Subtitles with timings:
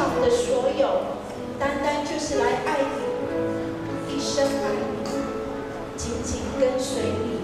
[0.00, 0.88] 上的所有，
[1.58, 2.78] 单单就是来爱
[4.08, 4.70] 你，一生爱
[5.04, 5.10] 你，
[5.94, 7.39] 紧紧跟随你。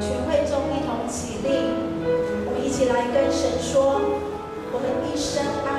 [0.00, 1.48] 全会中一同起立，
[2.46, 4.00] 我们一起来跟神说，
[4.72, 5.77] 我们一生。